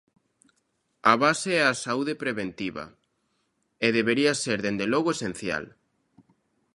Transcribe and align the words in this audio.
A 1.11 1.13
base 1.23 1.49
é 1.61 1.63
a 1.65 1.79
saúde 1.83 2.13
preventiva, 2.23 2.85
e 3.85 3.87
debería 3.97 4.33
ser, 4.43 4.57
dende 4.65 4.85
logo, 4.93 5.09
esencial. 5.15 5.63